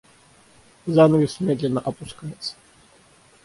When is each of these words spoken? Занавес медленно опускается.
Занавес 0.87 1.39
медленно 1.41 1.79
опускается. 1.79 2.55